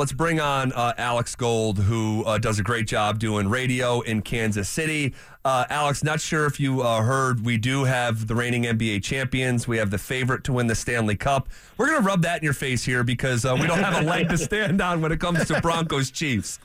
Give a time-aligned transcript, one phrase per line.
[0.00, 4.22] let's bring on uh, Alex Gold, who uh, does a great job doing radio in
[4.22, 5.14] Kansas City.
[5.44, 9.68] Uh, Alex, not sure if you uh, heard, we do have the reigning NBA champions.
[9.68, 11.50] We have the favorite to win the Stanley Cup.
[11.76, 14.06] We're going to rub that in your face here because uh, we don't have a
[14.06, 16.58] leg to stand on when it comes to Broncos Chiefs.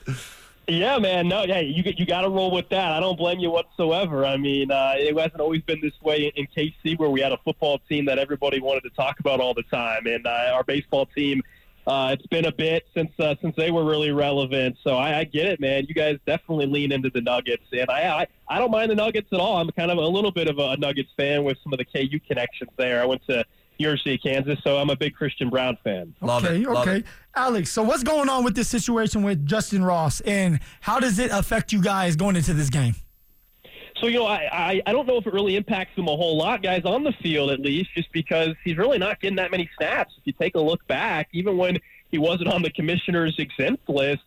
[0.69, 1.27] Yeah, man.
[1.27, 2.93] No, yeah, you you got to roll with that.
[2.93, 4.25] I don't blame you whatsoever.
[4.25, 7.37] I mean, uh, it hasn't always been this way in KC, where we had a
[7.43, 11.05] football team that everybody wanted to talk about all the time, and uh, our baseball
[11.05, 11.43] team.
[11.87, 15.23] Uh, it's been a bit since uh, since they were really relevant, so I, I
[15.23, 15.85] get it, man.
[15.87, 19.27] You guys definitely lean into the Nuggets, and I, I I don't mind the Nuggets
[19.31, 19.57] at all.
[19.57, 22.19] I'm kind of a little bit of a Nuggets fan with some of the KU
[22.27, 23.01] connections there.
[23.01, 23.45] I went to
[23.77, 26.15] University of Kansas, so I'm a big Christian Braun fan.
[26.21, 26.99] Love okay, it, love okay.
[26.99, 27.05] it.
[27.35, 31.29] Alex, so what's going on with this situation with Justin Ross, and how does it
[31.31, 32.95] affect you guys going into this game?
[34.05, 36.37] So, you know, I, I, I don't know if it really impacts him a whole
[36.37, 39.67] lot, guys, on the field at least, just because he's really not getting that many
[39.79, 40.13] snaps.
[40.19, 41.79] If you take a look back, even when
[42.11, 44.21] he wasn't on the commissioner's exempt list,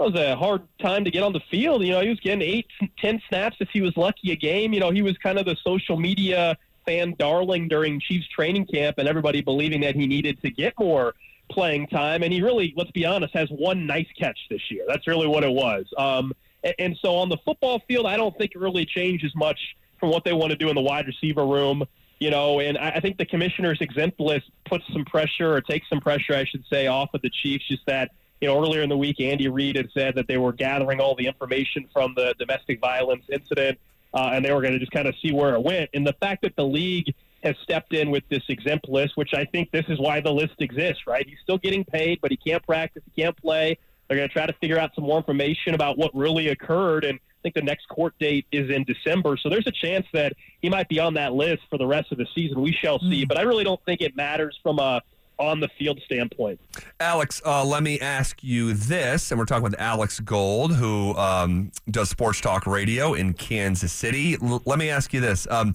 [0.00, 1.84] it was a hard time to get on the field.
[1.84, 4.72] You know, he was getting eight, ten snaps if he was lucky a game.
[4.72, 8.96] You know, he was kind of the social media fan darling during Chiefs training camp,
[8.96, 11.14] and everybody believing that he needed to get more
[11.50, 12.22] playing time.
[12.22, 14.84] And he really, let's be honest, has one nice catch this year.
[14.88, 15.84] That's really what it was.
[15.98, 16.32] Um,
[16.78, 19.58] and, so on the football field, I don't think it really changes much
[20.00, 21.84] from what they want to do in the wide receiver room.
[22.20, 25.88] You know, and I I think the commissioner's exempt list puts some pressure or takes
[25.88, 27.68] some pressure, I should say, off of the Chiefs.
[27.68, 30.52] Just that, you know, earlier in the week, Andy Reid had said that they were
[30.52, 33.78] gathering all the information from the domestic violence incident,
[34.14, 35.90] uh, and they were going to just kind of see where it went.
[35.94, 37.14] And the fact that the league
[37.44, 40.54] has stepped in with this exempt list, which I think this is why the list
[40.58, 41.24] exists, right?
[41.26, 43.78] He's still getting paid, but he can't practice, he can't play.
[44.08, 47.04] They're going to try to figure out some more information about what really occurred.
[47.04, 49.36] And I think the next court date is in December.
[49.36, 52.18] So there's a chance that he might be on that list for the rest of
[52.18, 52.60] the season.
[52.60, 53.24] We shall see.
[53.24, 55.02] But I really don't think it matters from a
[55.38, 56.60] on the field standpoint.
[57.00, 61.70] Alex, uh, let me ask you this, and we're talking with Alex Gold, who um,
[61.90, 64.36] does sports talk radio in Kansas City.
[64.42, 65.74] L- let me ask you this: um,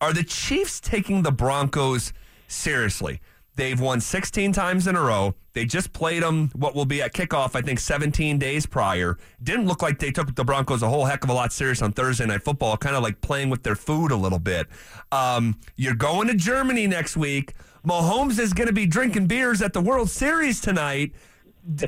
[0.00, 2.12] Are the Chiefs taking the Broncos
[2.48, 3.20] seriously?
[3.58, 5.34] They've won 16 times in a row.
[5.52, 9.18] They just played them what will be at kickoff, I think, 17 days prior.
[9.42, 11.90] Didn't look like they took the Broncos a whole heck of a lot serious on
[11.90, 14.68] Thursday Night Football, kind of like playing with their food a little bit.
[15.10, 17.54] Um, you're going to Germany next week.
[17.84, 21.10] Mahomes is going to be drinking beers at the World Series tonight.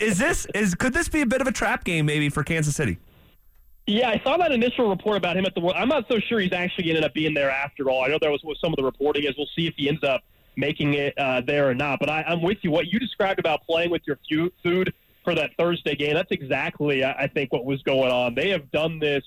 [0.01, 2.75] Is this is could this be a bit of a trap game maybe for Kansas
[2.75, 2.99] City?
[3.87, 5.77] Yeah, I saw that initial report about him at the World.
[5.79, 8.03] I'm not so sure he's actually ended up being there after all.
[8.03, 9.37] I know that was some of the reporting is.
[9.39, 10.25] We'll see if he ends up
[10.61, 11.99] making it uh, there or not.
[11.99, 12.71] But I, I'm with you.
[12.71, 14.19] What you described about playing with your
[14.63, 14.93] food
[15.25, 18.35] for that Thursday game, that's exactly, I I think, what was going on.
[18.35, 19.25] They have done this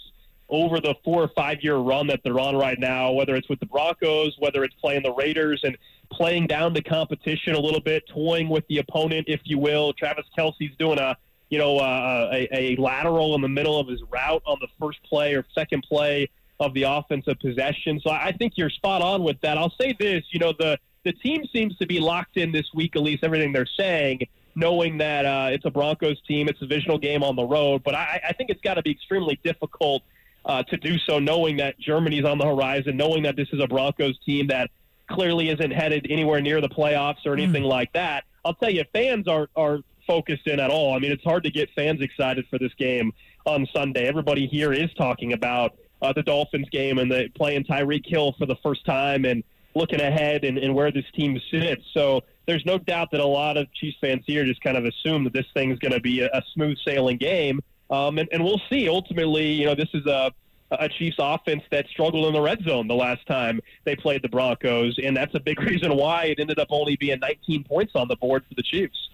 [0.49, 3.59] over the four or five year run that they're on right now, whether it's with
[3.59, 5.77] the Broncos, whether it's playing the Raiders and
[6.11, 9.93] playing down the competition a little bit, toying with the opponent, if you will.
[9.93, 11.17] Travis Kelce's doing a
[11.49, 15.01] you know uh, a, a lateral in the middle of his route on the first
[15.03, 16.29] play or second play
[16.59, 17.99] of the offensive possession.
[17.99, 19.57] So I think you're spot on with that.
[19.57, 22.95] I'll say this, you know the the team seems to be locked in this week,
[22.95, 24.21] at least everything they're saying,
[24.55, 27.83] knowing that uh, it's a Broncos team, it's a divisional game on the road.
[27.83, 30.03] But I, I think it's got to be extremely difficult
[30.45, 33.67] uh, to do so, knowing that Germany's on the horizon, knowing that this is a
[33.67, 34.69] Broncos team that
[35.09, 38.23] clearly isn't headed anywhere near the playoffs or anything like that.
[38.45, 40.93] I'll tell you, fans aren't aren't focused in at all.
[40.93, 43.13] I mean, it's hard to get fans excited for this game
[43.45, 44.07] on Sunday.
[44.07, 48.45] Everybody here is talking about uh, the Dolphins game and the playing Tyreek Hill for
[48.45, 49.43] the first time and
[49.75, 51.83] looking ahead and, and where this team sits.
[51.93, 55.23] So there's no doubt that a lot of Chiefs fans here just kind of assume
[55.23, 57.61] that this thing's going to be a, a smooth sailing game.
[57.89, 58.89] Um, and, and we'll see.
[58.89, 60.31] Ultimately, you know, this is a
[60.79, 64.29] a Chiefs offense that struggled in the red zone the last time they played the
[64.29, 68.07] Broncos, and that's a big reason why it ended up only being 19 points on
[68.07, 69.09] the board for the Chiefs.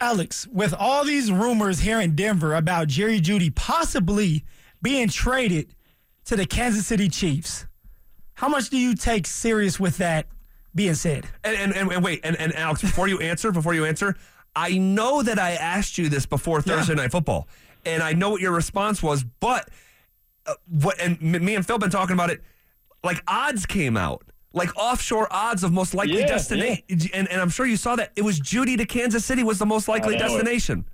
[0.00, 4.44] Alex, with all these rumors here in Denver about Jerry Jeudy possibly
[4.80, 5.74] being traded
[6.26, 7.66] to the Kansas City Chiefs,
[8.38, 10.26] how much do you take serious with that
[10.74, 11.26] being said?
[11.42, 14.14] And and, and, and wait, and, and Alex, before you answer, before you answer,
[14.54, 17.48] I know that I asked you this before Thursday Night Football,
[17.84, 19.68] and I know what your response was, but
[20.46, 21.00] uh, what?
[21.00, 22.40] And m- me and Phil been talking about it.
[23.02, 27.50] Like odds came out, like offshore odds of most likely Yeah, destination, and and I'm
[27.50, 30.18] sure you saw that it was Jeudy to Kansas City was the most likely I
[30.18, 30.84] destination.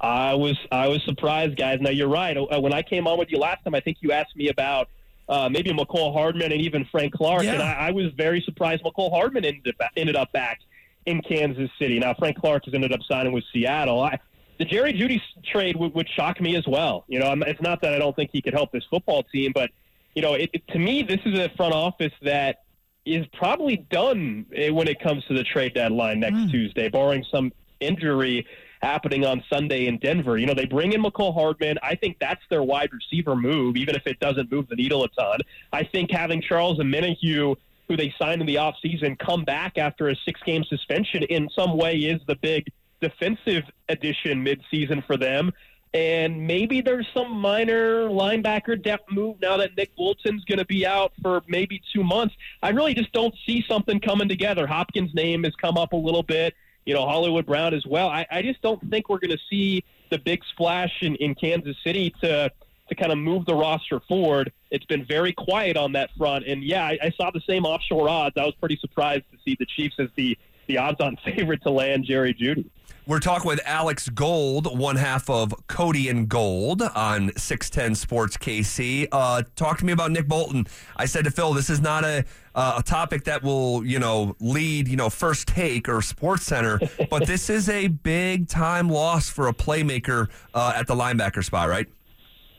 [0.00, 1.80] I was I was surprised, guys.
[1.80, 2.36] Now you're right.
[2.36, 4.88] Uh, When I came on with you last time, I think you asked me about
[5.28, 7.54] uh, maybe Mecole Hardman and even Frank Clark, Yeah.
[7.54, 10.60] and I, I was very surprised Mecole Hardman ended up, ended up back
[11.06, 11.98] in Kansas City.
[11.98, 14.00] Now Frank Clark has ended up signing with Seattle.
[14.02, 14.18] I,
[14.58, 17.04] the Jerry Jeudy trade would, would shock me as well.
[17.08, 19.52] You know, I'm, it's not that I don't think he could help this football team,
[19.54, 19.70] but
[20.14, 22.62] you know, it, it, to me, this is a front office that
[23.04, 27.52] is probably done eh, when it comes to the trade deadline next Tuesday, barring some
[27.80, 28.46] injury
[28.84, 30.36] happening on Sunday in Denver.
[30.36, 31.78] You know, they bring in Mecole Hardman.
[31.82, 35.08] I think that's their wide receiver move, even if it doesn't move the needle a
[35.08, 35.40] ton.
[35.72, 37.56] I think having Charles and Omenihu,
[37.88, 41.76] who they signed in the offseason, come back after a six game suspension in some
[41.76, 42.66] way is the big
[43.00, 45.52] defensive addition midseason for them.
[45.94, 50.84] And maybe there's some minor linebacker depth move now that Nick Bolton's going to be
[50.84, 52.34] out for maybe two months.
[52.62, 54.66] I really just don't see something coming together.
[54.66, 56.54] Hopkins' name has come up a little bit,
[56.84, 58.08] you know, Hollywood Brown as well.
[58.08, 61.76] I, I just don't think we're going to see the big splash in, in Kansas
[61.84, 62.50] City to
[62.88, 64.52] to kind of move the roster forward.
[64.70, 66.46] It's been very quiet on that front.
[66.46, 68.36] And yeah, I, I saw the same offshore odds.
[68.36, 70.36] I was pretty surprised to see the Chiefs as the
[70.66, 72.66] the odds on favorite to land Jerry Jeudy.
[73.06, 79.08] We're talking with Alex Gold, one half of Cody and Gold on 610 Sports KC.
[79.12, 80.66] Uh, talk to me about Nick Bolton.
[80.96, 82.24] I said to Phil, this is not a
[82.54, 86.80] uh, a topic that will, you know, lead, you know, first take or Sports Center,
[87.10, 91.68] but this is a big time loss for a playmaker uh, at the linebacker spot,
[91.68, 91.86] right?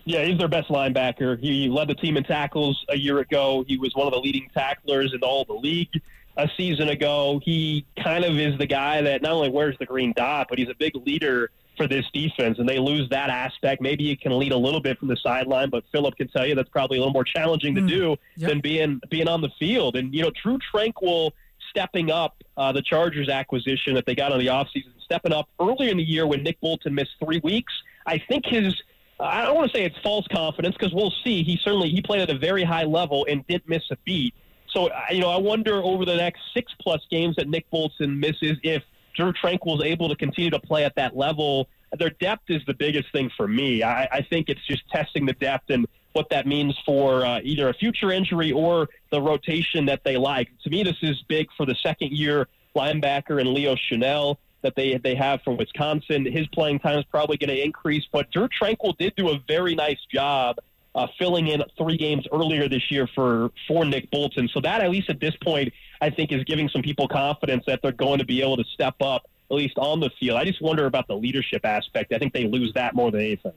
[0.03, 1.39] Yeah, he's their best linebacker.
[1.39, 3.65] He led the team in tackles a year ago.
[3.67, 5.89] He was one of the leading tacklers in all the league
[6.37, 7.39] a season ago.
[7.43, 10.69] He kind of is the guy that not only wears the green dot, but he's
[10.69, 13.81] a big leader for this defense, and they lose that aspect.
[13.81, 16.55] Maybe he can lead a little bit from the sideline, but Philip can tell you
[16.55, 18.49] that's probably a little more challenging to mm, do yep.
[18.49, 19.95] than being being on the field.
[19.95, 21.31] And you know, Drue Tranquill
[21.69, 25.91] stepping up uh, the Chargers acquisition that they got on the offseason, stepping up earlier
[25.91, 27.73] in the year when Nick Bolton missed three weeks.
[28.05, 28.81] I think his
[29.19, 31.43] I don't want to say it's false confidence because we'll see.
[31.43, 34.33] He certainly he played at a very high level and didn't miss a beat.
[34.75, 38.57] So, you know, I wonder over the next six plus games that Nick Bolton misses
[38.61, 38.83] if
[39.15, 41.69] Drue Tranquill is able to continue to play at that level.
[41.97, 43.83] Their depth is the biggest thing for me.
[43.83, 47.69] I, I think it's just testing the depth and what that means for uh, either
[47.69, 50.49] a future injury or the rotation that they like.
[50.65, 54.97] To me, this is big for the second year linebacker and Leo Chenal that they
[54.97, 56.25] they have from Wisconsin.
[56.25, 59.75] His playing time is probably going to increase, but Drue Tranquil did do a very
[59.75, 60.57] nice job
[60.95, 64.49] uh, filling in three games earlier this year for for Nick Bolton.
[64.53, 65.71] So that, at least at this point,
[66.01, 68.95] I think is giving some people confidence that they're going to be able to step
[69.01, 70.39] up at least on the field.
[70.39, 72.13] I just wonder about the leadership aspect.
[72.13, 73.53] I think they lose that more than anything.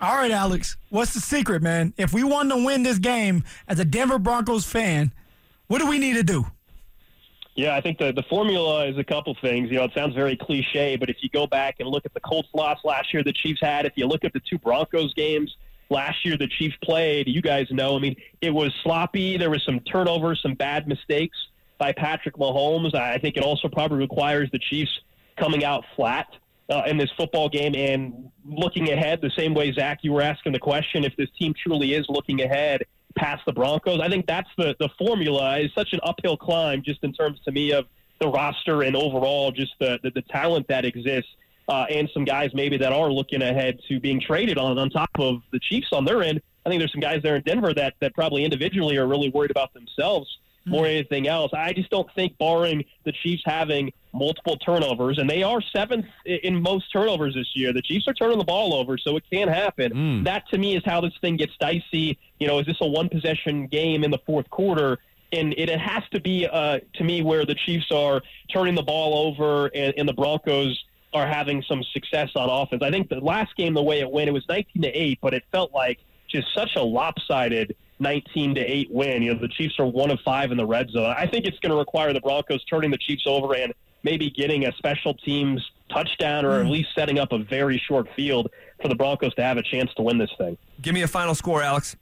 [0.00, 1.94] All right, Alex, what's the secret, man?
[1.96, 5.12] If we want to win this game as a Denver Broncos fan,
[5.68, 6.46] what do we need to do?
[7.54, 9.70] Yeah, I think the, the formula is a couple things.
[9.70, 12.20] You know, it sounds very cliche, but if you go back and look at the
[12.20, 15.54] Colts loss last year the Chiefs had, if you look at the two Broncos games
[15.92, 19.36] last year the Chiefs played, you guys know, I mean, it was sloppy.
[19.36, 21.36] There was some turnovers, some bad mistakes
[21.78, 22.94] by Patrick Mahomes.
[22.94, 24.90] I think it also probably requires the Chiefs
[25.38, 26.26] coming out flat
[26.70, 30.52] uh, in this football game and looking ahead the same way, Zach, you were asking
[30.52, 32.84] the question if this team truly is looking ahead
[33.16, 34.00] past the Broncos.
[34.00, 35.58] I think that's the, the formula.
[35.58, 37.86] is such an uphill climb just in terms to me of
[38.20, 41.30] the roster and overall just the, the, the talent that exists
[41.72, 45.10] uh, and some guys maybe that are looking ahead to being traded on on top
[45.18, 46.40] of the Chiefs on their end.
[46.64, 49.50] I think there's some guys there in Denver that that probably individually are really worried
[49.50, 50.28] about themselves
[50.64, 51.50] more than anything else.
[51.52, 56.60] I just don't think, barring the Chiefs having multiple turnovers, and they are seventh in
[56.60, 57.72] most turnovers this year.
[57.72, 59.92] The Chiefs are turning the ball over, so it can happen.
[59.92, 60.24] Mm.
[60.24, 62.18] That to me is how this thing gets dicey.
[62.38, 64.98] You know, is this a one possession game in the fourth quarter?
[65.32, 68.20] And it, it has to be, uh, to me, where the Chiefs are
[68.52, 72.82] turning the ball over and, and the Broncos are having some success on offense.
[72.82, 75.34] I think the last game, the way it went, it was 19 to 8, but
[75.34, 75.98] it felt like
[76.28, 79.22] just such a lopsided 19 to 8 win.
[79.22, 81.14] You know, the Chiefs are one of five in the red zone.
[81.16, 83.72] I think it's going to require the Broncos turning the Chiefs over and
[84.02, 88.50] maybe getting a special teams touchdown or at least setting up a very short field
[88.80, 90.56] for the Broncos to have a chance to win this thing.
[90.80, 91.96] Give me a final score, Alex.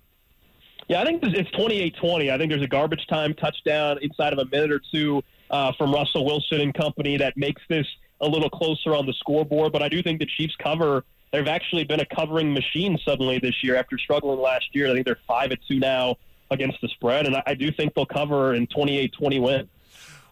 [0.88, 2.30] Yeah, I think it's 28 20.
[2.30, 5.92] I think there's a garbage time touchdown inside of a minute or two uh, from
[5.92, 7.87] Russell Wilson and company that makes this
[8.20, 9.72] a little closer on the scoreboard.
[9.72, 11.04] But I do think the Chiefs cover.
[11.32, 14.90] They've actually been a covering machine suddenly this year after struggling last year.
[14.90, 16.16] I think they're five at two now
[16.50, 19.68] against the spread, and I, I do think they'll cover in 28-20 win.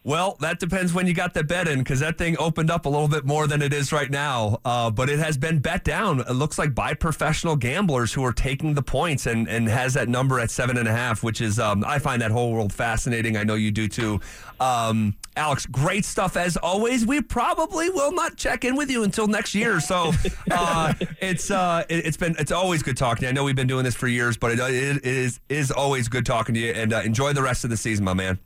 [0.05, 2.89] Well, that depends when you got the bet in because that thing opened up a
[2.89, 4.61] little bit more than it is right now.
[4.65, 6.21] Uh, but it has been bet down.
[6.21, 10.09] It looks like by professional gamblers who are taking the points and, and has that
[10.09, 13.37] number at seven and a half, which is, um, I find that whole world fascinating.
[13.37, 14.21] I know you do too.
[14.61, 17.07] Um, Alex, great stuff as always.
[17.07, 19.79] We probably will not check in with you until next year.
[19.81, 20.13] So
[20.51, 23.31] uh, it's uh, it, has been it's always good talking to you.
[23.31, 26.27] I know we've been doing this for years, but it, it is is always good
[26.27, 26.73] talking to you.
[26.73, 28.39] And uh, enjoy the rest of the season, my man.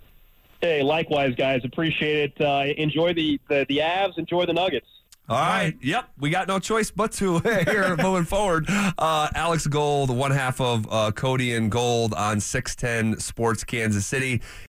[0.63, 1.61] Hey, likewise, guys.
[1.65, 2.41] Appreciate it.
[2.41, 4.17] Uh, enjoy the, the the Avs.
[4.17, 4.87] Enjoy the Nuggets.
[5.29, 5.75] All right.
[5.81, 6.11] Yep.
[6.19, 8.67] We got no choice but to here moving forward.
[8.69, 14.43] Uh, Alex Gold, one half of uh, Cody and Gold on 610 Sports Kansas City.